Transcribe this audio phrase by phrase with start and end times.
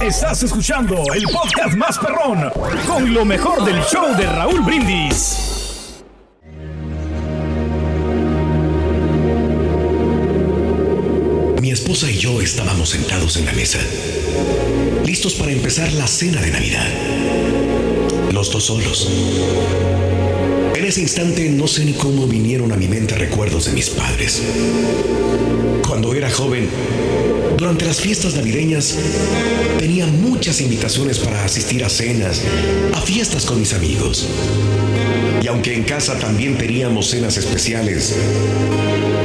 [0.00, 2.50] Estás escuchando el podcast más perrón
[2.86, 6.02] con lo mejor del show de Raúl Brindis.
[11.60, 13.78] Mi esposa y yo estábamos sentados en la mesa,
[15.04, 16.88] listos para empezar la cena de Navidad.
[18.32, 19.10] Los dos solos.
[20.74, 24.42] En ese instante no sé ni cómo vinieron a mi mente recuerdos de mis padres.
[25.86, 26.68] Cuando era joven,
[27.58, 28.96] durante las fiestas navideñas,
[29.78, 32.40] tenía muchas invitaciones para asistir a cenas,
[32.94, 34.28] a fiestas con mis amigos.
[35.42, 38.14] Y aunque en casa también teníamos cenas especiales,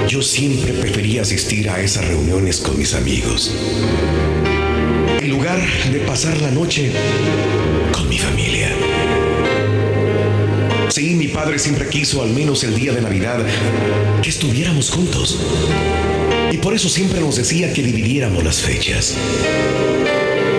[0.08, 3.56] yo siempre prefería asistir a esas reuniones con mis amigos.
[5.22, 5.60] En lugar
[5.92, 6.92] de pasar la noche
[7.92, 8.70] con mi familia.
[10.90, 13.46] Sí, mi padre siempre quiso, al menos el día de Navidad,
[14.24, 15.40] que estuviéramos juntos.
[16.54, 19.16] Y por eso siempre nos decía que dividiéramos las fechas.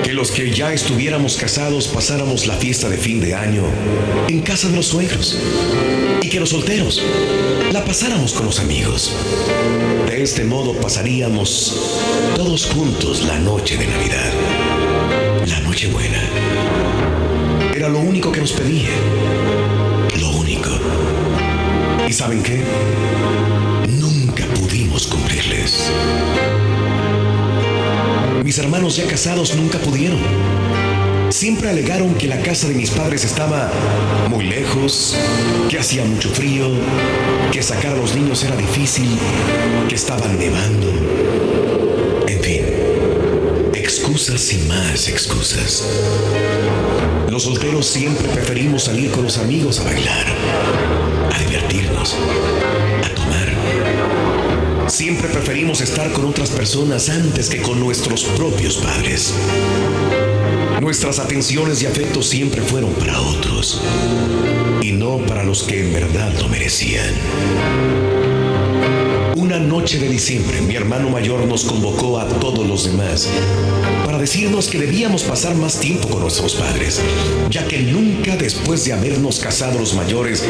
[0.02, 3.62] Que los que ya estuviéramos casados pasáramos la fiesta de fin de año
[4.26, 5.38] en casa de los suegros.
[6.20, 7.00] Y que los solteros
[7.72, 9.14] la pasáramos con los amigos.
[10.08, 11.76] De este modo pasaríamos
[12.34, 14.32] todos juntos la noche de Navidad.
[15.46, 16.20] La noche buena.
[17.72, 18.90] Era lo único que nos pedía.
[22.14, 22.14] Lo único.
[22.14, 22.62] ¿Y saben qué?
[23.88, 25.90] Nunca pudimos cumplirles.
[28.44, 30.20] Mis hermanos ya casados nunca pudieron.
[31.30, 33.68] Siempre alegaron que la casa de mis padres estaba
[34.30, 35.16] muy lejos,
[35.68, 36.68] que hacía mucho frío,
[37.50, 39.08] que sacar a los niños era difícil,
[39.88, 40.92] que estaban nevando.
[42.28, 42.64] En fin,
[43.74, 45.84] excusas y más excusas.
[47.28, 50.26] Los solteros siempre preferimos salir con los amigos a bailar,
[51.34, 52.16] a divertirnos,
[53.04, 54.88] a tomar.
[54.88, 59.34] Siempre preferimos estar con otras personas antes que con nuestros propios padres.
[60.80, 63.80] Nuestras atenciones y afectos siempre fueron para otros
[64.82, 67.14] y no para los que en verdad lo merecían.
[69.54, 73.28] Una noche de diciembre, mi hermano mayor nos convocó a todos los demás
[74.04, 77.00] para decirnos que debíamos pasar más tiempo con nuestros padres,
[77.50, 80.44] ya que nunca después de habernos casado los mayores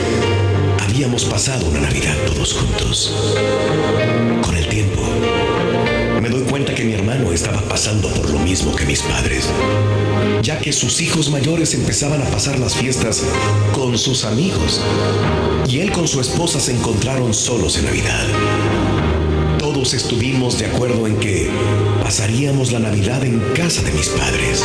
[0.80, 3.14] habíamos pasado una Navidad todos juntos.
[4.40, 5.02] Con el tiempo,
[6.22, 9.50] me doy cuenta que mi hermano estaba pasando por lo mismo que mis padres,
[10.40, 13.22] ya que sus hijos mayores empezaban a pasar las fiestas
[13.74, 14.80] con sus amigos
[15.68, 18.93] y él con su esposa se encontraron solos en Navidad.
[19.74, 21.50] Todos estuvimos de acuerdo en que
[22.00, 24.64] pasaríamos la Navidad en casa de mis padres.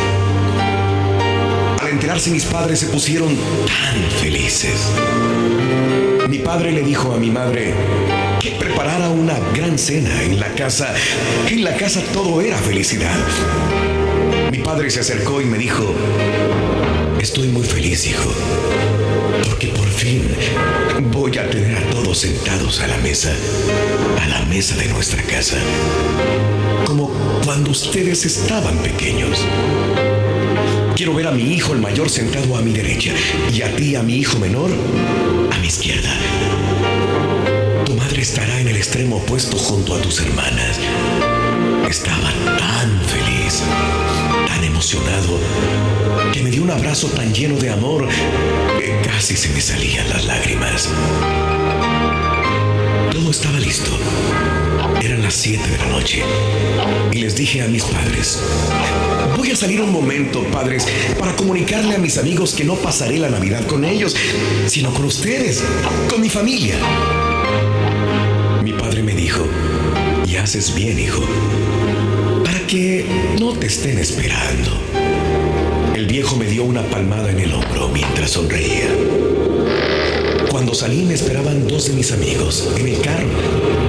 [1.81, 4.91] Al enterarse mis padres se pusieron tan felices.
[6.29, 7.73] Mi padre le dijo a mi madre
[8.39, 10.93] que preparara una gran cena en la casa,
[11.49, 13.17] en la casa todo era felicidad.
[14.51, 15.91] Mi padre se acercó y me dijo,
[17.19, 18.31] estoy muy feliz, hijo,
[19.47, 20.21] porque por fin
[21.11, 23.31] voy a tener sentados a la mesa,
[24.21, 25.57] a la mesa de nuestra casa,
[26.85, 27.09] como
[27.45, 29.45] cuando ustedes estaban pequeños.
[30.95, 33.13] Quiero ver a mi hijo el mayor sentado a mi derecha
[33.53, 34.71] y a ti, a mi hijo menor,
[35.51, 36.09] a mi izquierda.
[37.85, 40.79] Tu madre estará en el extremo opuesto junto a tus hermanas.
[41.89, 43.63] Estaba tan feliz,
[44.47, 45.39] tan emocionado,
[46.33, 48.07] que me dio un abrazo tan lleno de amor
[48.79, 50.89] que casi se me salían las lágrimas.
[53.19, 53.91] Todo estaba listo.
[55.01, 56.23] Eran las 7 de la noche
[57.11, 58.39] y les dije a mis padres,
[59.35, 60.87] voy a salir un momento, padres,
[61.19, 64.15] para comunicarle a mis amigos que no pasaré la Navidad con ellos,
[64.67, 65.61] sino con ustedes,
[66.09, 66.77] con mi familia.
[68.63, 69.45] Mi padre me dijo,
[70.25, 71.23] y haces bien, hijo,
[72.45, 73.05] para que
[73.37, 74.71] no te estén esperando.
[75.93, 78.87] El viejo me dio una palmada en el hombro mientras sonreía.
[80.69, 83.25] Cuando salí me esperaban dos de mis amigos en el carro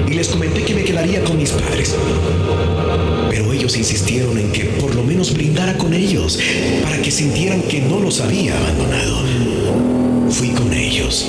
[0.09, 1.95] y les comenté que me quedaría con mis padres.
[3.29, 6.39] Pero ellos insistieron en que por lo menos brindara con ellos
[6.81, 9.21] para que sintieran que no los había abandonado.
[10.31, 11.27] Fui con ellos,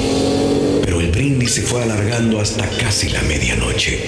[0.86, 4.00] pero el brindis se fue alargando hasta casi la medianoche.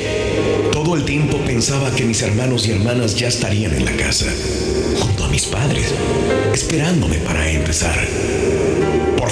[0.72, 4.32] Todo el tiempo pensaba que mis hermanos y hermanas ya estarían en la casa,
[4.98, 5.92] junto a mis padres,
[6.54, 7.98] esperándome para empezar.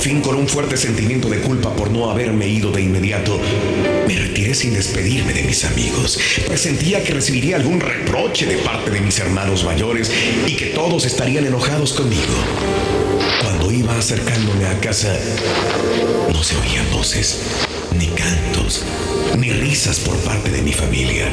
[0.02, 3.38] Fin, con un fuerte sentimiento de culpa por no haberme ido de inmediato,
[4.08, 6.19] me retiré sin despedirme de mis amigos.
[6.49, 10.10] Presentía que recibiría algún reproche de parte de mis hermanos mayores
[10.44, 12.34] y que todos estarían enojados conmigo.
[13.43, 15.16] Cuando iba acercándome a casa,
[16.32, 17.40] no se oían voces,
[17.96, 18.84] ni cantos,
[19.38, 21.31] ni risas por parte de mi familia.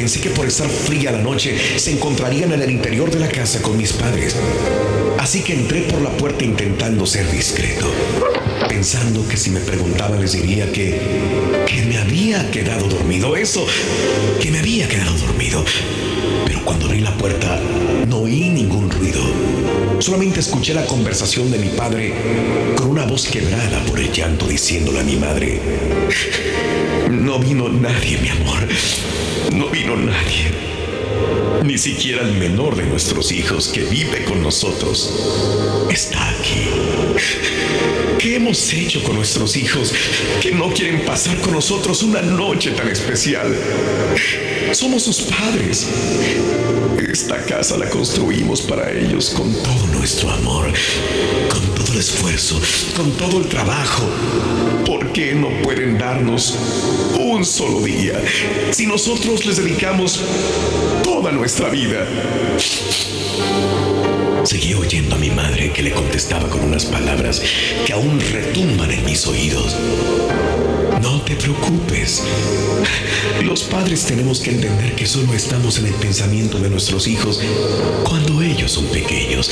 [0.00, 3.60] Pensé que por estar fría la noche se encontrarían en el interior de la casa
[3.60, 4.34] con mis padres.
[5.18, 7.86] Así que entré por la puerta intentando ser discreto,
[8.66, 10.98] pensando que si me preguntaban les diría que,
[11.66, 13.36] que me había quedado dormido.
[13.36, 13.66] Eso,
[14.40, 15.62] que me había quedado dormido.
[16.46, 17.60] Pero cuando abrí la puerta
[18.08, 19.20] no oí ningún ruido.
[19.98, 22.14] Solamente escuché la conversación de mi padre
[22.74, 25.60] con una voz quebrada por el llanto diciéndole a mi madre,
[27.10, 28.66] no vino nadie, mi amor,
[29.52, 30.50] no vino nadie.
[31.64, 36.68] Ni siquiera el menor de nuestros hijos que vive con nosotros está aquí.
[38.18, 39.92] ¿Qué hemos hecho con nuestros hijos
[40.40, 43.54] que no quieren pasar con nosotros una noche tan especial?
[44.72, 45.86] Somos sus padres.
[47.10, 50.72] Esta casa la construimos para ellos con todo nuestro amor,
[51.48, 52.60] con todo el esfuerzo,
[52.96, 54.08] con todo el trabajo.
[54.86, 56.56] ¿Por qué no pueden darnos
[57.30, 58.20] un solo día
[58.72, 60.20] si nosotros les dedicamos
[61.04, 62.04] toda nuestra vida?
[64.42, 67.40] Seguí oyendo a mi madre que le contestaba con unas palabras
[67.86, 69.76] que aún retumban en mis oídos.
[71.00, 72.22] No te preocupes.
[73.44, 77.40] Los padres tenemos que entender que solo estamos en el pensamiento de nuestros hijos
[78.02, 79.50] cuando ellos son pequeños.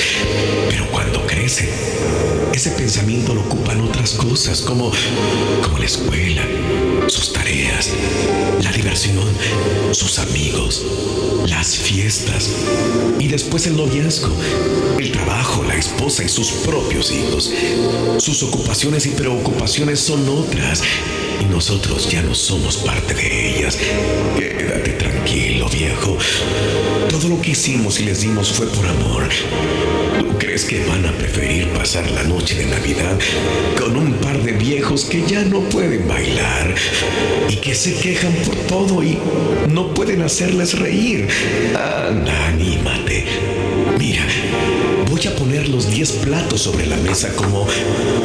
[0.69, 1.69] Pero cuando crecen,
[2.53, 4.91] ese pensamiento lo ocupan otras cosas como,
[5.63, 6.43] como la escuela,
[7.11, 7.91] sus tareas,
[8.63, 9.25] la diversión,
[9.93, 10.85] sus amigos,
[11.49, 12.51] las fiestas
[13.19, 14.35] y después el noviazgo,
[14.99, 17.53] el trabajo, la esposa y sus propios hijos.
[18.19, 20.83] Sus ocupaciones y preocupaciones son otras
[21.41, 23.79] y nosotros ya no somos parte de ellas.
[24.37, 26.19] Quédate tranquilo, viejo.
[27.09, 29.29] Todo lo que hicimos y les dimos fue por amor.
[30.19, 33.19] ¿Tú crees que van a preferir pasar la noche de Navidad
[33.79, 36.75] con un par de viejos que ya no pueden bailar
[37.49, 39.19] y que se quejan por todo y
[39.69, 41.29] no pueden hacerles reír?
[41.75, 43.25] Anda, anímate.
[43.99, 44.27] Mira,
[45.11, 47.67] voy a poner los 10 platos sobre la mesa como,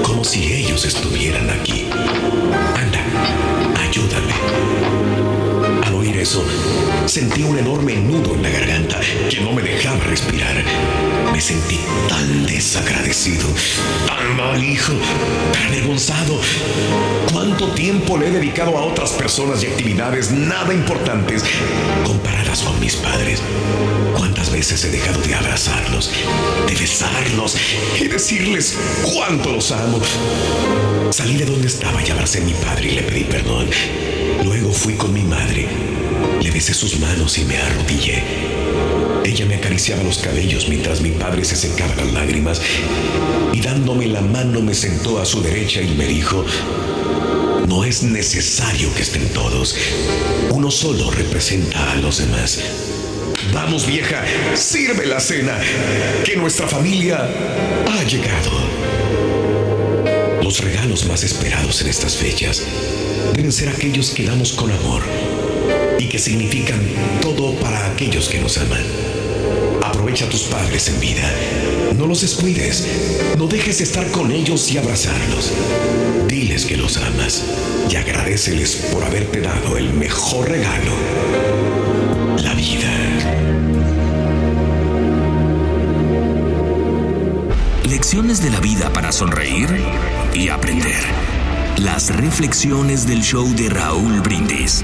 [0.04, 1.86] como si ellos estuvieran aquí.
[1.92, 4.93] Anda, ayúdame.
[6.24, 6.44] Al oír eso,
[7.06, 8.98] sentí un enorme nudo en la garganta
[9.30, 10.56] que no me dejaba respirar.
[11.34, 11.78] Me sentí
[12.08, 13.46] tan desagradecido,
[14.08, 14.94] tan mal hijo,
[15.52, 16.40] tan avergonzado.
[17.32, 21.44] ¿Cuánto tiempo le he dedicado a otras personas y actividades nada importantes
[22.06, 23.42] comparadas con mis padres?
[24.16, 26.10] ¿Cuántas veces he dejado de abrazarlos,
[26.68, 27.58] de besarlos
[28.00, 28.78] y decirles
[29.14, 30.00] cuánto los amo?
[31.12, 33.68] Salí de donde estaba y abracé a mi padre y le pedí perdón.
[34.46, 35.93] Luego fui con mi madre.
[36.44, 38.22] Le besé sus manos y me arrodillé.
[39.24, 42.62] Ella me acariciaba los cabellos mientras mi padre se secaba las lágrimas
[43.54, 46.44] y dándome la mano me sentó a su derecha y me dijo,
[47.70, 49.78] no es necesario que estén todos.
[50.50, 52.60] Uno solo representa a los demás.
[53.54, 55.58] Vamos vieja, sirve la cena,
[56.26, 57.26] que nuestra familia
[57.88, 58.52] ha llegado.
[60.44, 62.64] Los regalos más esperados en estas fechas
[63.34, 65.04] deben ser aquellos que damos con amor
[66.04, 66.82] y que significan
[67.22, 68.84] todo para aquellos que nos aman.
[69.82, 71.32] Aprovecha a tus padres en vida.
[71.98, 72.86] No los descuides.
[73.38, 75.54] No dejes de estar con ellos y abrazarlos.
[76.28, 77.44] Diles que los amas
[77.90, 80.92] y agradeceles por haberte dado el mejor regalo,
[82.44, 82.92] la vida.
[87.90, 89.70] Lecciones de la vida para sonreír
[90.34, 91.02] y aprender.
[91.78, 94.84] Las reflexiones del show de Raúl Brindis.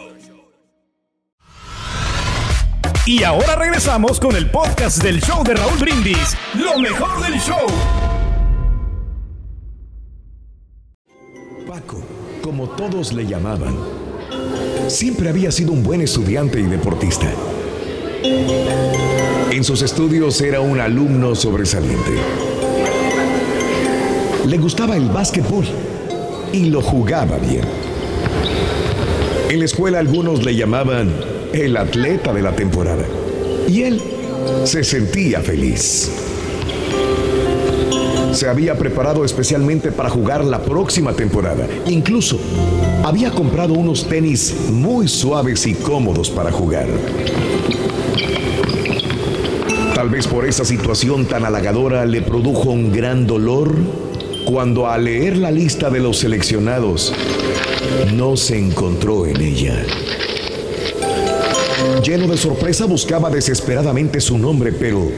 [3.05, 6.37] Y ahora regresamos con el podcast del show de Raúl Brindis.
[6.53, 7.65] Lo mejor del show.
[11.67, 12.03] Paco,
[12.43, 13.75] como todos le llamaban,
[14.87, 17.25] siempre había sido un buen estudiante y deportista.
[19.49, 22.11] En sus estudios era un alumno sobresaliente.
[24.45, 25.65] Le gustaba el básquetbol
[26.53, 27.65] y lo jugaba bien.
[29.49, 33.05] En la escuela algunos le llamaban el atleta de la temporada
[33.67, 34.01] y él
[34.63, 36.11] se sentía feliz.
[38.33, 41.67] Se había preparado especialmente para jugar la próxima temporada.
[41.87, 42.39] Incluso
[43.03, 46.87] había comprado unos tenis muy suaves y cómodos para jugar.
[49.93, 53.75] Tal vez por esa situación tan halagadora le produjo un gran dolor
[54.45, 57.13] cuando al leer la lista de los seleccionados
[58.15, 59.85] no se encontró en ella.
[62.03, 65.11] Lleno de sorpresa buscaba desesperadamente su nombre, pero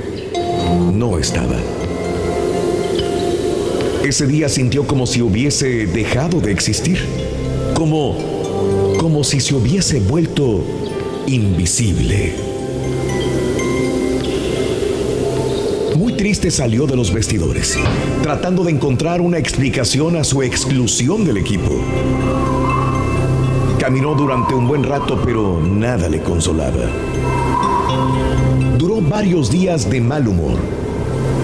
[0.91, 1.55] no estaba.
[4.03, 6.99] Ese día sintió como si hubiese dejado de existir,
[7.73, 8.33] como
[8.99, 10.63] como si se hubiese vuelto
[11.27, 12.33] invisible.
[15.97, 17.77] Muy triste salió de los vestidores,
[18.21, 21.81] tratando de encontrar una explicación a su exclusión del equipo.
[23.83, 26.85] Caminó durante un buen rato, pero nada le consolaba.
[28.77, 30.57] Duró varios días de mal humor,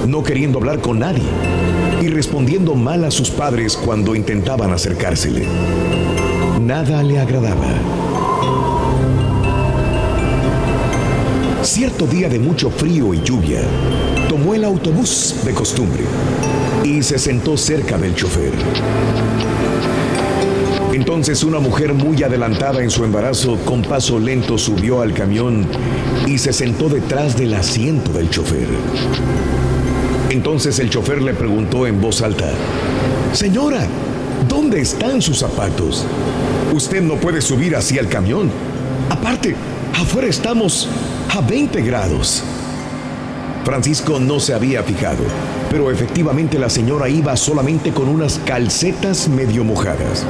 [0.07, 1.25] no queriendo hablar con nadie
[2.01, 5.45] y respondiendo mal a sus padres cuando intentaban acercársele.
[6.61, 7.73] Nada le agradaba.
[11.61, 13.63] Cierto día de mucho frío y lluvia,
[14.29, 16.05] tomó el autobús de costumbre
[16.85, 18.53] y se sentó cerca del chofer.
[21.19, 25.67] Entonces una mujer muy adelantada en su embarazo con paso lento subió al camión
[26.25, 28.69] y se sentó detrás del asiento del chofer.
[30.29, 32.49] Entonces el chofer le preguntó en voz alta,
[33.33, 33.85] Señora,
[34.47, 36.05] ¿dónde están sus zapatos?
[36.73, 38.49] Usted no puede subir así al camión.
[39.09, 39.57] Aparte,
[40.01, 40.87] afuera estamos
[41.35, 42.43] a 20 grados.
[43.65, 45.25] Francisco no se había fijado,
[45.69, 50.25] pero efectivamente la señora iba solamente con unas calcetas medio mojadas.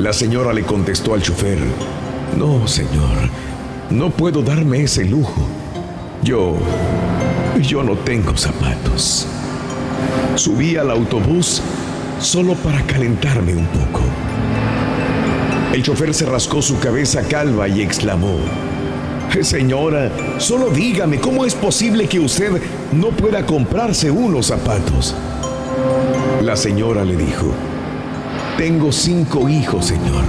[0.00, 1.58] La señora le contestó al chofer,
[2.36, 3.30] no, señor,
[3.90, 5.46] no puedo darme ese lujo.
[6.22, 6.56] Yo
[7.62, 9.26] yo no tengo zapatos.
[10.34, 11.62] Subí al autobús
[12.20, 14.02] solo para calentarme un poco.
[15.72, 18.38] El chofer se rascó su cabeza calva y exclamó,
[19.42, 22.52] Señora, solo dígame, ¿cómo es posible que usted
[22.92, 25.14] no pueda comprarse unos zapatos?
[26.42, 27.52] La señora le dijo,
[28.56, 30.24] tengo cinco hijos, señor.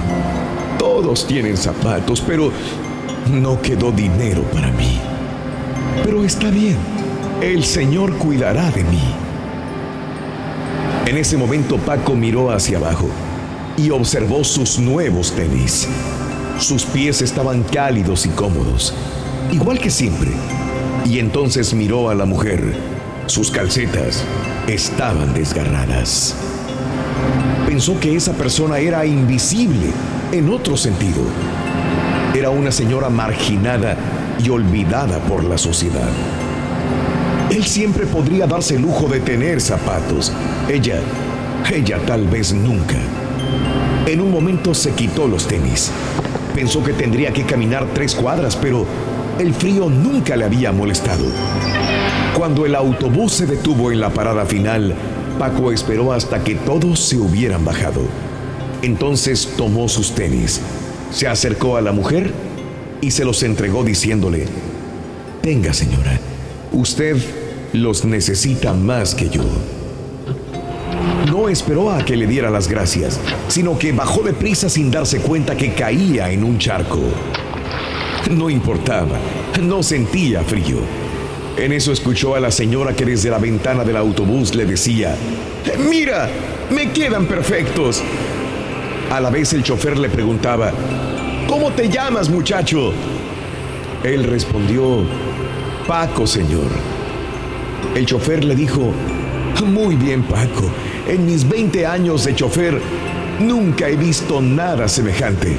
[0.78, 2.50] Todos tienen zapatos, pero
[3.30, 5.00] no quedó dinero para mí.
[6.04, 6.76] Pero está bien
[7.40, 9.02] el Señor cuidará de mí.
[11.06, 13.08] En ese momento Paco miró hacia abajo
[13.76, 15.88] y observó sus nuevos tenis.
[16.58, 18.92] Sus pies estaban cálidos y cómodos,
[19.52, 20.32] igual que siempre.
[21.06, 22.74] Y entonces miró a la mujer.
[23.26, 24.24] Sus calcetas
[24.66, 26.34] estaban desgarradas.
[27.68, 29.92] Pensó que esa persona era invisible
[30.32, 31.20] en otro sentido.
[32.34, 33.94] Era una señora marginada
[34.42, 36.08] y olvidada por la sociedad.
[37.50, 40.32] Él siempre podría darse el lujo de tener zapatos.
[40.66, 40.98] Ella,
[41.70, 42.96] ella tal vez nunca.
[44.06, 45.90] En un momento se quitó los tenis.
[46.54, 48.86] Pensó que tendría que caminar tres cuadras, pero
[49.38, 51.26] el frío nunca le había molestado.
[52.34, 54.94] Cuando el autobús se detuvo en la parada final,
[55.38, 58.02] Paco esperó hasta que todos se hubieran bajado.
[58.82, 60.60] Entonces tomó sus tenis,
[61.12, 62.32] se acercó a la mujer
[63.00, 64.46] y se los entregó diciéndole,
[65.42, 66.18] Venga señora,
[66.72, 67.16] usted
[67.72, 69.44] los necesita más que yo.
[71.30, 75.20] No esperó a que le diera las gracias, sino que bajó de prisa sin darse
[75.20, 77.00] cuenta que caía en un charco.
[78.30, 79.18] No importaba,
[79.62, 81.07] no sentía frío.
[81.58, 85.16] En eso escuchó a la señora que desde la ventana del autobús le decía,
[85.90, 86.28] Mira,
[86.70, 88.02] me quedan perfectos.
[89.10, 90.72] A la vez el chofer le preguntaba,
[91.48, 92.92] ¿Cómo te llamas muchacho?
[94.04, 95.02] Él respondió,
[95.88, 96.70] Paco, señor.
[97.96, 98.92] El chofer le dijo,
[99.66, 100.70] muy bien Paco,
[101.08, 102.80] en mis 20 años de chofer
[103.40, 105.56] nunca he visto nada semejante.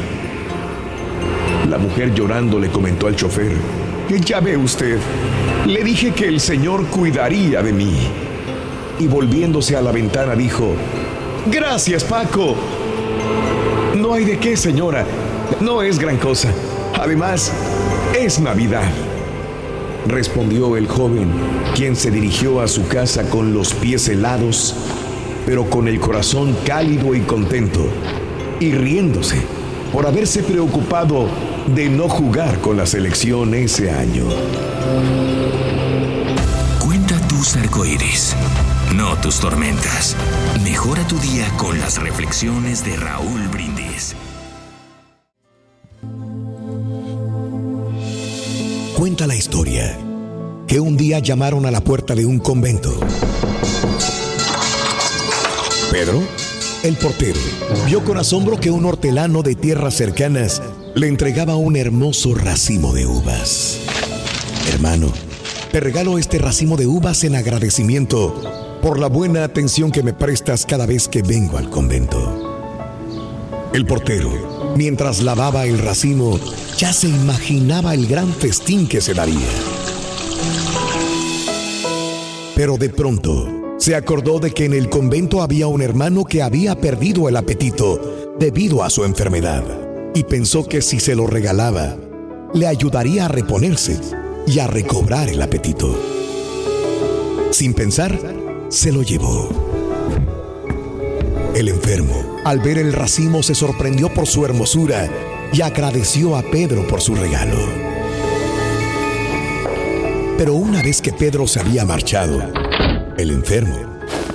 [1.70, 3.52] La mujer llorando le comentó al chofer,
[4.18, 5.00] ya ve usted,
[5.68, 7.96] le dije que el Señor cuidaría de mí.
[9.00, 10.74] Y volviéndose a la ventana dijo,
[11.46, 12.56] gracias Paco.
[13.96, 15.06] No hay de qué, señora,
[15.60, 16.52] no es gran cosa.
[16.98, 17.52] Además,
[18.14, 18.90] es Navidad
[20.08, 21.30] respondió el joven,
[21.76, 24.76] quien se dirigió a su casa con los pies helados,
[25.46, 27.86] pero con el corazón cálido y contento,
[28.60, 29.38] y riéndose
[29.94, 31.28] por haberse preocupado
[31.76, 34.24] de no jugar con la selección ese año.
[36.80, 38.36] Cuenta tus arcoíris,
[38.96, 40.16] no tus tormentas.
[40.64, 44.16] Mejora tu día con las reflexiones de Raúl Brindis.
[48.98, 49.98] Cuenta la historia
[50.68, 53.00] que un día llamaron a la puerta de un convento.
[55.92, 56.22] Pedro,
[56.84, 57.40] el portero,
[57.86, 60.62] vio con asombro que un hortelano de tierras cercanas
[60.96, 63.80] le entregaba un hermoso racimo de uvas.
[64.74, 65.12] Hermano,
[65.72, 70.66] te regalo este racimo de uvas en agradecimiento por la buena atención que me prestas
[70.66, 72.72] cada vez que vengo al convento.
[73.74, 76.40] El portero, mientras lavaba el racimo,
[76.78, 79.48] ya se imaginaba el gran festín que se daría.
[82.56, 86.76] Pero de pronto, se acordó de que en el convento había un hermano que había
[86.76, 91.96] perdido el apetito debido a su enfermedad y pensó que si se lo regalaba,
[92.54, 94.00] le ayudaría a reponerse
[94.48, 95.96] y a recobrar el apetito.
[97.52, 98.18] Sin pensar,
[98.70, 99.50] se lo llevó.
[101.56, 105.10] El enfermo, al ver el racimo, se sorprendió por su hermosura
[105.52, 107.58] y agradeció a Pedro por su regalo.
[110.38, 112.42] Pero una vez que Pedro se había marchado,
[113.18, 113.78] el enfermo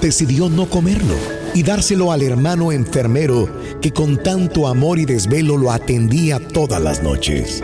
[0.02, 1.14] decidió no comerlo
[1.54, 3.48] y dárselo al hermano enfermero
[3.84, 7.62] que con tanto amor y desvelo lo atendía todas las noches.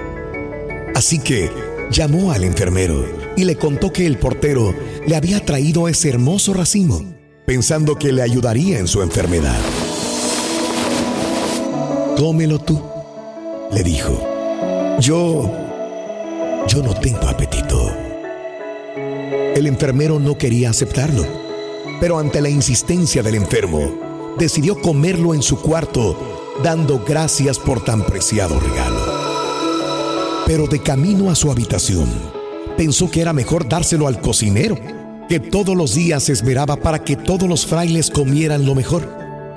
[0.94, 1.50] Así que
[1.90, 3.06] llamó al enfermero
[3.38, 4.74] y le contó que el portero
[5.06, 7.02] le había traído ese hermoso racimo,
[7.46, 9.58] pensando que le ayudaría en su enfermedad.
[12.18, 12.82] Cómelo tú,
[13.72, 14.22] le dijo.
[15.00, 15.50] Yo...
[16.68, 17.96] yo no tengo apetito.
[19.54, 21.24] El enfermero no quería aceptarlo,
[21.98, 26.16] pero ante la insistencia del enfermo, decidió comerlo en su cuarto,
[26.62, 29.00] dando gracias por tan preciado regalo.
[30.46, 32.08] Pero de camino a su habitación,
[32.76, 34.76] pensó que era mejor dárselo al cocinero,
[35.28, 39.08] que todos los días se esmeraba para que todos los frailes comieran lo mejor.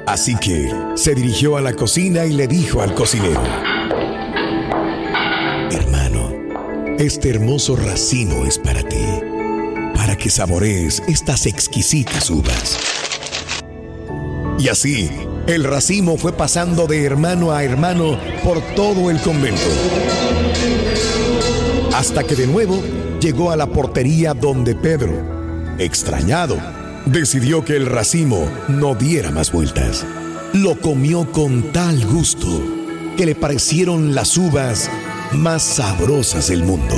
[0.05, 3.41] Así que se dirigió a la cocina y le dijo al cocinero,
[5.71, 6.31] Hermano,
[6.99, 8.97] este hermoso racimo es para ti
[10.03, 12.77] para que saborees estas exquisitas uvas.
[14.63, 15.09] Y así,
[15.45, 19.59] el racimo fue pasando de hermano a hermano por todo el convento.
[21.93, 22.81] Hasta que de nuevo
[23.19, 26.55] llegó a la portería donde Pedro, extrañado,
[27.05, 30.05] decidió que el racimo no diera más vueltas.
[30.53, 32.47] Lo comió con tal gusto
[33.17, 34.89] que le parecieron las uvas
[35.33, 36.95] más sabrosas del mundo.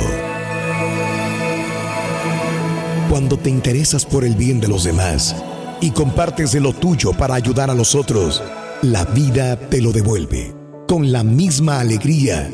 [3.10, 5.34] Cuando te interesas por el bien de los demás
[5.80, 8.42] y compartes de lo tuyo para ayudar a los otros,
[8.82, 10.54] la vida te lo devuelve
[10.86, 12.48] con la misma alegría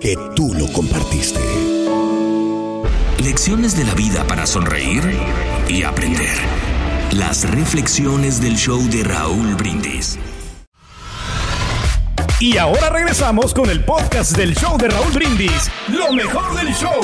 [0.00, 1.40] que tú lo compartiste.
[3.22, 5.02] Lecciones de la vida para sonreír
[5.68, 6.36] y aprender.
[7.12, 10.18] Las reflexiones del show de Raúl Brindis.
[12.40, 15.70] Y ahora regresamos con el podcast del show de Raúl Brindis.
[15.88, 17.00] Lo mejor del show.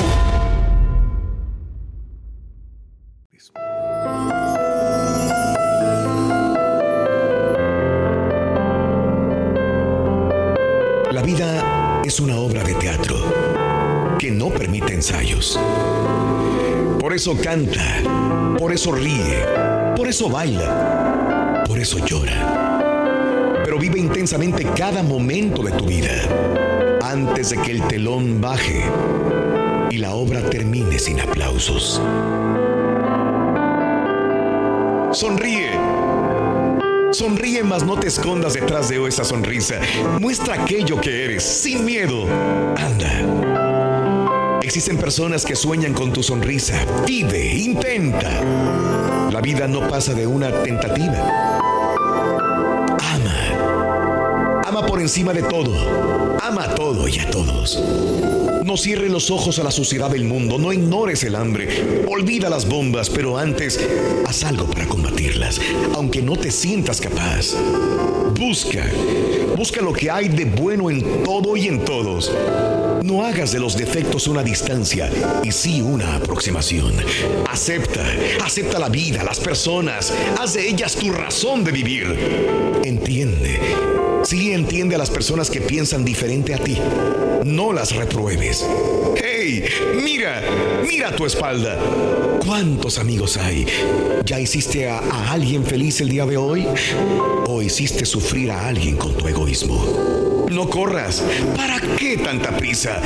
[16.99, 18.03] Por eso canta,
[18.57, 19.45] por eso ríe,
[19.95, 23.61] por eso baila, por eso llora.
[23.63, 26.11] Pero vive intensamente cada momento de tu vida
[27.01, 28.83] antes de que el telón baje
[29.89, 32.01] y la obra termine sin aplausos.
[35.13, 35.71] Sonríe.
[37.13, 39.79] Sonríe, mas no te escondas detrás de esa sonrisa.
[40.19, 42.27] Muestra aquello que eres, sin miedo.
[42.75, 43.68] Anda.
[44.69, 46.85] Existen personas que sueñan con tu sonrisa.
[47.07, 48.29] Vive, intenta.
[49.31, 51.57] La vida no pasa de una tentativa.
[52.99, 54.61] Ama.
[54.67, 56.37] Ama por encima de todo.
[56.43, 57.83] Ama a todo y a todos.
[58.63, 62.69] No cierres los ojos a la suciedad del mundo, no ignores el hambre, olvida las
[62.69, 63.83] bombas, pero antes
[64.27, 65.59] haz algo para combatirlas,
[65.95, 67.55] aunque no te sientas capaz.
[68.39, 68.85] Busca,
[69.57, 72.31] busca lo que hay de bueno en todo y en todos.
[73.03, 75.09] No hagas de los defectos una distancia
[75.43, 76.93] y sí una aproximación.
[77.47, 78.05] Acepta,
[78.43, 82.79] acepta la vida, las personas, haz de ellas tu razón de vivir.
[82.83, 83.59] Entiende,
[84.23, 86.77] sí entiende a las personas que piensan diferente a ti.
[87.45, 88.65] No las repruebes.
[89.15, 89.63] ¡Hey!
[90.03, 90.43] Mira,
[90.85, 91.79] mira tu espalda.
[92.45, 93.65] ¿Cuántos amigos hay?
[94.25, 96.67] ¿Ya hiciste a, a alguien feliz el día de hoy?
[97.47, 100.18] ¿O hiciste sufrir a alguien con tu egoísmo?
[100.49, 101.23] No corras.
[101.55, 102.99] ¿Para qué tanta prisa?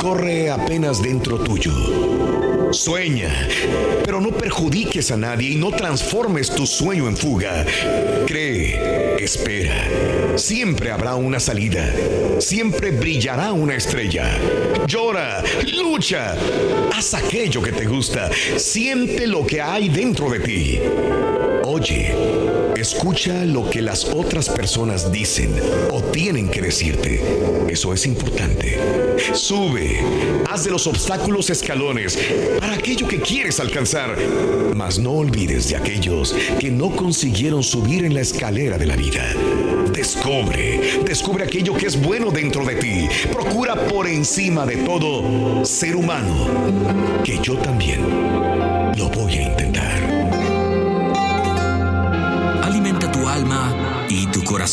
[0.00, 1.72] Corre apenas dentro tuyo.
[2.72, 3.48] Sueña,
[4.04, 7.66] pero no perjudiques a nadie y no transformes tu sueño en fuga.
[8.26, 10.36] Cree, espera.
[10.36, 11.92] Siempre habrá una salida.
[12.38, 14.38] Siempre brillará una estrella.
[14.86, 15.42] Llora,
[15.76, 16.36] lucha.
[16.94, 18.30] Haz aquello que te gusta.
[18.56, 20.80] Siente lo que hay dentro de ti.
[21.68, 22.14] Oye,
[22.76, 25.52] escucha lo que las otras personas dicen
[25.90, 27.20] o tienen que decirte.
[27.68, 28.78] Eso es importante.
[29.34, 29.98] Sube,
[30.48, 32.16] haz de los obstáculos escalones
[32.60, 34.16] para aquello que quieres alcanzar,
[34.76, 39.34] mas no olvides de aquellos que no consiguieron subir en la escalera de la vida.
[39.92, 43.08] Descubre, descubre aquello que es bueno dentro de ti.
[43.32, 48.02] Procura por encima de todo ser humano, que yo también
[48.96, 49.85] lo voy a intentar.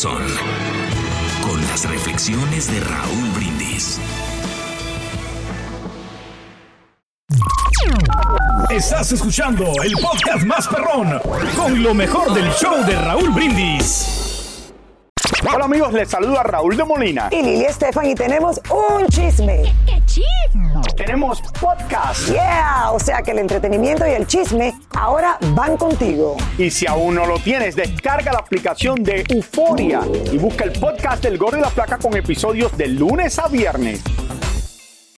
[0.04, 0.22] Corazón
[1.42, 3.98] con las reflexiones de Raúl Brindis.
[8.70, 11.20] Estás escuchando el podcast más perrón
[11.56, 14.72] con lo mejor del show de Raúl Brindis.
[15.52, 17.28] Hola amigos, les saluda Raúl de Molina.
[17.30, 19.74] Y Lili Estefan y tenemos un chisme.
[19.86, 20.03] ¿Qué chisme?
[21.04, 22.30] Tenemos podcast.
[22.30, 26.36] Yeah, o sea que el entretenimiento y el chisme ahora van contigo.
[26.56, 30.00] Y si aún no lo tienes, descarga la aplicación de Euforia
[30.32, 34.02] y busca el podcast del Gordo y la Placa con episodios de lunes a viernes.